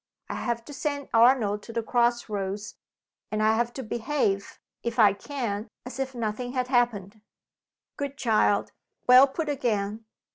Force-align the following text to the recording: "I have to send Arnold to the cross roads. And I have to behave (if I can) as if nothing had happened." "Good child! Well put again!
"I 0.31 0.33
have 0.33 0.65
to 0.65 0.73
send 0.73 1.09
Arnold 1.13 1.61
to 1.61 1.71
the 1.71 1.83
cross 1.83 2.27
roads. 2.27 2.73
And 3.31 3.43
I 3.43 3.53
have 3.55 3.71
to 3.73 3.83
behave 3.83 4.57
(if 4.81 4.97
I 4.97 5.13
can) 5.13 5.67
as 5.85 5.99
if 5.99 6.15
nothing 6.15 6.53
had 6.53 6.69
happened." 6.69 7.21
"Good 7.97 8.17
child! 8.17 8.71
Well 9.05 9.27
put 9.27 9.47
again! 9.47 10.05